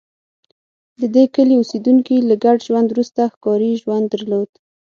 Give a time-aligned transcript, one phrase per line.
[0.99, 4.49] د دې کلي اوسېدونکي له ګډ ژوند وروسته ښکاري ژوند درلود